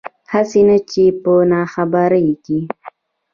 هسې 0.33 0.61
نه 0.67 0.77
چې 0.91 1.03
پۀ 1.21 1.35
ناخبرۍ 1.51 2.27
کښې 2.45 2.59